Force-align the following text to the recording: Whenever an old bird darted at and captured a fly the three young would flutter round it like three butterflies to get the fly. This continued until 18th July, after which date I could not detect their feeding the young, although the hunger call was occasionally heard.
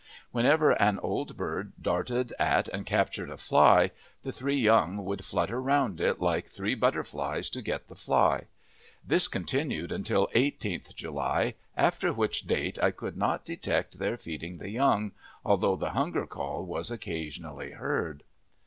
Whenever 0.31 0.71
an 0.81 0.97
old 0.97 1.37
bird 1.37 1.73
darted 1.79 2.33
at 2.39 2.67
and 2.69 2.87
captured 2.87 3.29
a 3.29 3.37
fly 3.37 3.91
the 4.23 4.31
three 4.31 4.57
young 4.57 5.05
would 5.05 5.23
flutter 5.23 5.61
round 5.61 6.01
it 6.01 6.19
like 6.19 6.47
three 6.47 6.73
butterflies 6.73 7.51
to 7.51 7.61
get 7.61 7.85
the 7.85 7.93
fly. 7.93 8.47
This 9.05 9.27
continued 9.27 9.91
until 9.91 10.27
18th 10.33 10.95
July, 10.95 11.53
after 11.77 12.11
which 12.11 12.47
date 12.47 12.81
I 12.81 12.89
could 12.89 13.15
not 13.15 13.45
detect 13.45 13.99
their 13.99 14.17
feeding 14.17 14.57
the 14.57 14.71
young, 14.71 15.11
although 15.45 15.75
the 15.75 15.91
hunger 15.91 16.25
call 16.25 16.65
was 16.65 16.89
occasionally 16.89 17.73
heard. 17.73 18.23